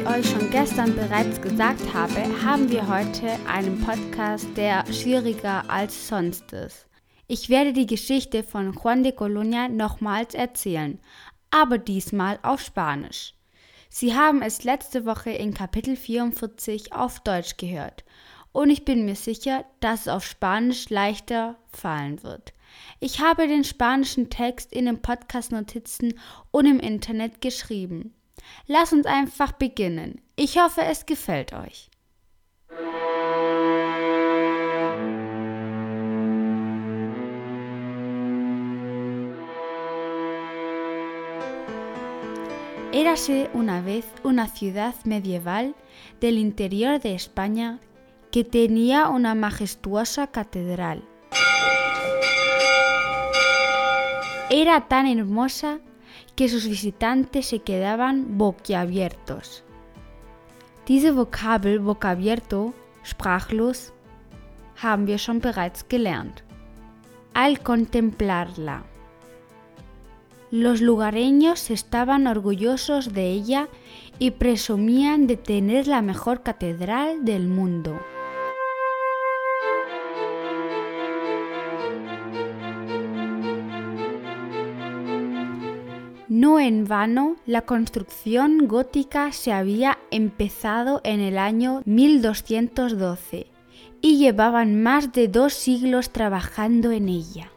[0.00, 6.52] euch schon gestern bereits gesagt habe, haben wir heute einen Podcast, der schwieriger als sonst
[6.52, 6.86] ist.
[7.28, 10.98] Ich werde die Geschichte von Juan de Colonia nochmals erzählen,
[11.50, 13.34] aber diesmal auf Spanisch.
[13.88, 18.04] Sie haben es letzte Woche in Kapitel 44 auf Deutsch gehört
[18.52, 22.52] und ich bin mir sicher, dass es auf Spanisch leichter fallen wird.
[23.00, 26.18] Ich habe den spanischen Text in den Podcast-Notizen
[26.50, 28.14] und im Internet geschrieben.
[28.66, 30.20] Lass uns einfach beginnen.
[30.36, 31.90] Ich hoffe, es gefällt euch.
[42.92, 45.74] Érase una vez una ciudad medieval
[46.20, 47.80] del interior de España
[48.30, 51.02] que tenía una majestuosa catedral.
[54.50, 55.80] Era tan hermosa
[56.34, 59.64] que sus visitantes se quedaban boquiabiertos.
[60.86, 63.92] Diese Vokabel boquiabierto, sprachlos,
[64.82, 65.86] haben wir schon bereits.
[67.34, 68.84] Al contemplarla.
[70.50, 73.68] Los lugareños estaban orgullosos de ella
[74.18, 77.98] y presumían de tener la mejor catedral del mundo.
[86.44, 93.46] No en vano, la construcción gótica se había empezado en el año 1212
[94.02, 97.50] y llevaban más de dos siglos trabajando en ella.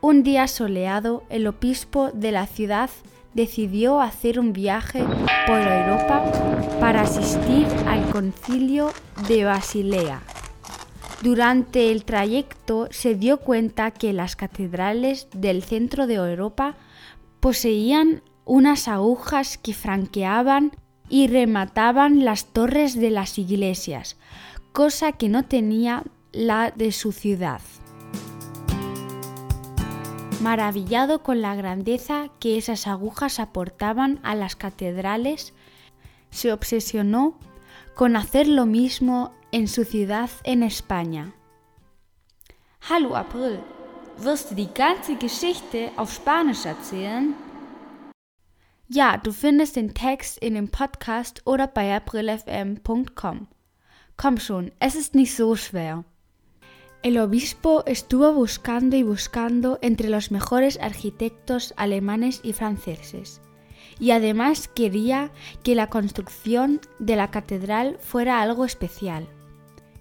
[0.00, 2.90] Un día soleado, el obispo de la ciudad
[3.34, 5.04] decidió hacer un viaje
[5.46, 6.24] por Europa
[6.80, 8.90] para asistir al concilio
[9.28, 10.22] de Basilea.
[11.22, 16.74] Durante el trayecto se dio cuenta que las catedrales del centro de Europa
[17.44, 20.72] poseían unas agujas que franqueaban
[21.10, 24.16] y remataban las torres de las iglesias,
[24.72, 27.60] cosa que no tenía la de su ciudad.
[30.40, 35.52] Maravillado con la grandeza que esas agujas aportaban a las catedrales,
[36.30, 37.38] se obsesionó
[37.94, 41.34] con hacer lo mismo en su ciudad en España.
[42.88, 43.60] Hallo April,
[44.18, 47.34] Wirst du die ganze Geschichte auf Spanisch erzählen?
[48.88, 53.48] Ja, du findest den Text in dem Podcast oder bei aprilfm.com.
[54.16, 56.04] Komm schon, es ist nicht so schwer.
[57.02, 63.40] El obispo estuvo buscando y buscando entre los mejores arquitectos alemanes y franceses,
[63.98, 65.30] y además quería
[65.64, 69.26] que la construcción de la catedral fuera algo especial.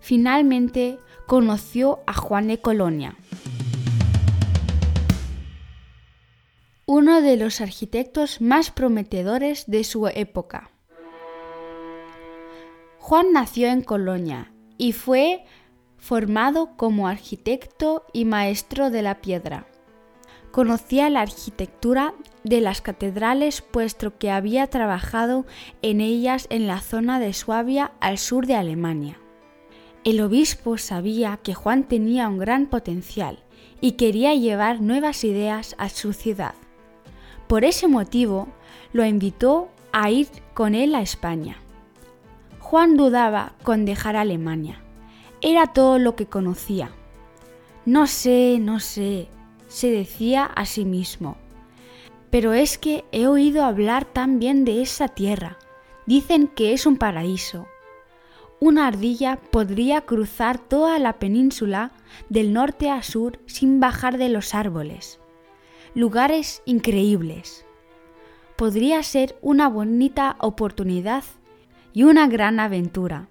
[0.00, 3.16] Finalmente conoció a Juan de Colonia.
[7.00, 10.70] Uno de los arquitectos más prometedores de su época.
[12.98, 15.46] Juan nació en Colonia y fue
[15.96, 19.66] formado como arquitecto y maestro de la piedra.
[20.50, 22.12] Conocía la arquitectura
[22.44, 25.46] de las catedrales puesto que había trabajado
[25.80, 29.18] en ellas en la zona de Suabia al sur de Alemania.
[30.04, 33.38] El obispo sabía que Juan tenía un gran potencial
[33.80, 36.54] y quería llevar nuevas ideas a su ciudad.
[37.50, 38.46] Por ese motivo,
[38.92, 41.56] lo invitó a ir con él a España.
[42.60, 44.80] Juan dudaba con dejar Alemania.
[45.40, 46.92] Era todo lo que conocía.
[47.84, 49.26] No sé, no sé,
[49.66, 51.38] se decía a sí mismo.
[52.30, 55.58] Pero es que he oído hablar tan bien de esa tierra.
[56.06, 57.66] Dicen que es un paraíso.
[58.60, 61.90] Una ardilla podría cruzar toda la península
[62.28, 65.19] del norte a sur sin bajar de los árboles
[65.94, 67.64] lugares increíbles.
[68.56, 71.24] Podría ser una bonita oportunidad
[71.92, 73.28] y una gran aventura.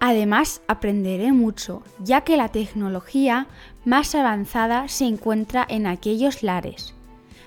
[0.00, 3.48] Además, aprenderé mucho, ya que la tecnología
[3.84, 6.94] más avanzada se encuentra en aquellos lares.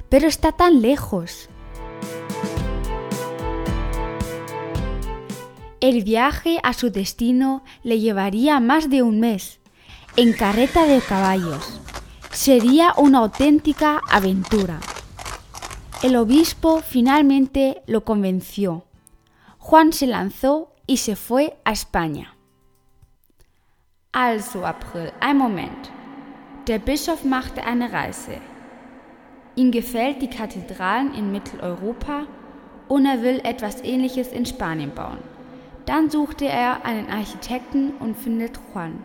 [0.09, 1.49] Pero está tan lejos.
[5.79, 9.59] El viaje a su destino le llevaría más de un mes,
[10.17, 11.80] en carreta de caballos.
[12.33, 14.79] Sería una auténtica aventura.
[16.01, 18.85] El obispo finalmente lo convenció.
[19.59, 22.33] Juan se lanzó y se fue a España.
[24.13, 25.91] Also, April, ein Moment.
[26.67, 28.37] Der Bischof machte eine Reise.
[29.55, 32.27] Ihm gefällt die Kathedralen in Mitteleuropa
[32.87, 35.19] und er will etwas Ähnliches in Spanien bauen.
[35.85, 39.03] Dann suchte er einen Architekten und findet Juan.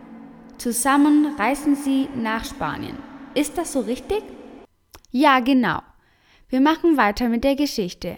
[0.57, 3.06] Zusammen reisen sie nach Spanien.
[3.37, 4.23] Ist das so richtig?
[5.11, 5.83] Ja, genau.
[6.49, 8.17] Wir machen weiter mit der Geschichte.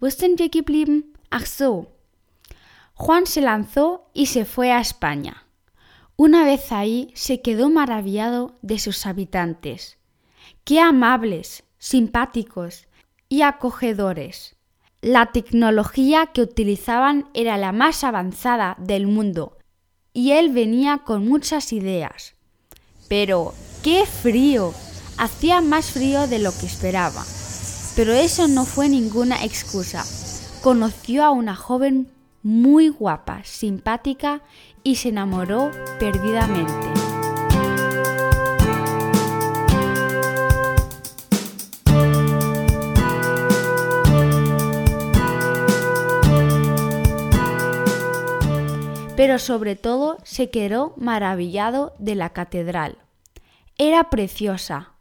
[0.00, 1.04] Wo sind wir geblieben?
[1.30, 1.86] Ach so.
[2.94, 5.46] Juan se lanzó y se fue a España.
[6.16, 9.98] Una vez ahí se quedó maravillado de sus habitantes.
[10.64, 12.88] Qué amables, simpáticos
[13.28, 14.56] y acogedores.
[15.00, 19.58] La tecnología que utilizaban era la más avanzada del mundo
[20.12, 22.34] y él venía con muchas ideas.
[23.08, 24.74] Pero, ¡qué frío!
[25.16, 27.24] Hacía más frío de lo que esperaba.
[27.96, 30.04] Pero eso no fue ninguna excusa.
[30.62, 32.10] Conoció a una joven
[32.42, 34.42] muy guapa, simpática
[34.82, 36.74] y se enamoró perdidamente.
[49.16, 52.96] Pero sobre todo se quedó maravillado de la catedral.
[53.82, 54.92] Era preciosa.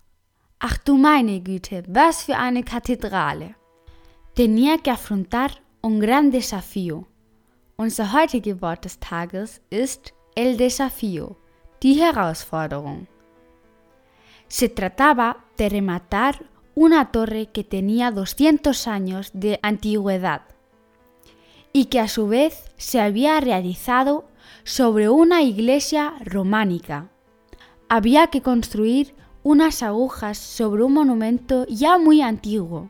[0.58, 3.58] Ach du meine Güte, was für eine Kathedrale.
[4.36, 7.06] Tenía que afrontar un gran desafío.
[7.76, 11.36] Unser heutiges Wort des Tages ist el desafío,
[11.82, 13.10] die Herausforderung.
[14.48, 20.44] Se trataba de rematar una torre que tenía 200 años de antigüedad
[21.74, 24.30] y que a su vez se había realizado
[24.64, 27.10] sobre una iglesia románica.
[27.90, 29.14] Había que construir
[29.44, 32.90] unas agujas sobre un monumento ya muy antiguo.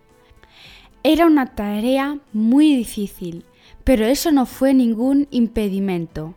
[1.01, 3.45] Era una tarea muy difícil
[3.89, 6.35] pero eso no fue ningún impedimento.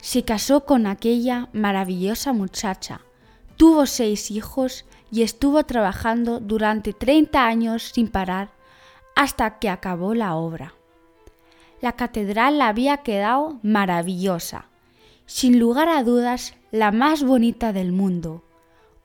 [0.00, 3.00] Se casó con aquella maravillosa muchacha,
[3.56, 8.50] tuvo seis hijos y estuvo trabajando durante 30 años sin parar
[9.14, 10.74] hasta que acabó la obra.
[11.80, 14.66] La catedral había quedado maravillosa,
[15.26, 18.42] sin lugar a dudas la más bonita del mundo,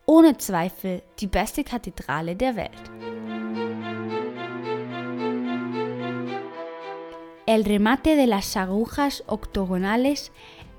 [0.06, 2.92] ohne Zweifel die beste Kathedrale der Welt.
[7.46, 10.32] El remate de las agujas octogonales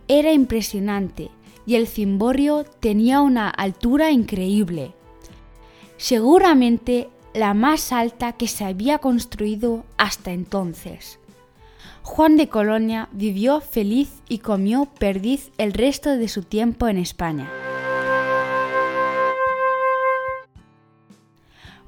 [0.08, 1.31] era impresionante
[1.67, 4.94] y el cimborrio tenía una altura increíble.
[5.99, 11.18] Seguramente la más alta que se había construido hasta entonces.
[12.11, 17.49] Juan de Colonia vivió feliz y comió perdiz el resto de su tiempo en España.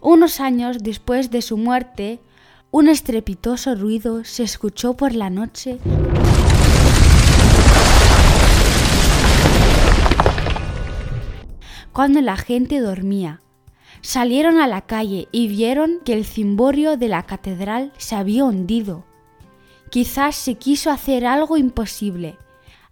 [0.00, 2.20] Unos años después de su muerte,
[2.70, 5.78] un estrepitoso ruido se escuchó por la noche
[11.92, 13.40] cuando la gente dormía.
[14.02, 19.09] Salieron a la calle y vieron que el cimborrio de la catedral se había hundido.
[19.90, 22.36] Quizás se quiso hacer algo imposible,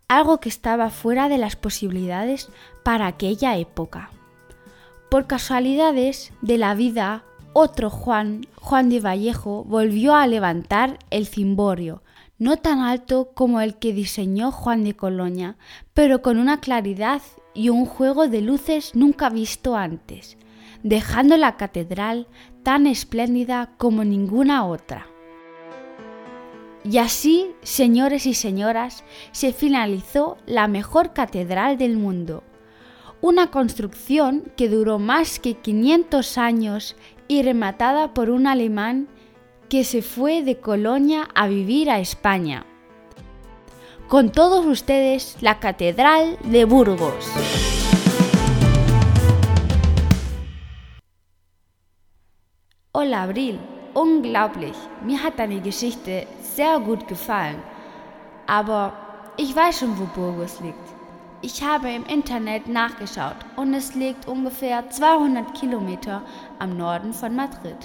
[0.09, 2.51] algo que estaba fuera de las posibilidades
[2.83, 4.11] para aquella época.
[5.09, 7.23] Por casualidades de la vida,
[7.53, 12.03] otro Juan, Juan de Vallejo, volvió a levantar el cimborio,
[12.37, 15.57] no tan alto como el que diseñó Juan de Colonia,
[15.95, 17.23] pero con una claridad
[17.55, 20.37] y un juego de luces nunca visto antes,
[20.83, 22.27] dejando la catedral
[22.65, 25.07] tan espléndida como ninguna otra.
[26.91, 32.43] Y así, señores y señoras, se finalizó la mejor catedral del mundo,
[33.21, 39.07] una construcción que duró más que 500 años y rematada por un alemán
[39.69, 42.65] que se fue de Colonia a vivir a España.
[44.09, 47.31] Con todos ustedes, la Catedral de Burgos.
[52.93, 53.61] Hola Abril,
[53.93, 56.27] unglaublich, mir hat deine Geschichte
[56.59, 57.63] sehr gut gefallen.
[58.49, 58.93] Aber
[59.37, 60.89] ich weiß schon, wo Burgos liegt.
[61.41, 66.23] Ich habe im Internet nachgeschaut und es liegt ungefähr 200 Kilometer
[66.59, 67.77] am Norden von Madrid.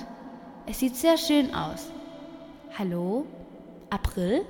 [0.65, 1.92] Es sieht sehr schön aus.
[2.80, 3.27] Hallo?
[3.92, 4.44] April?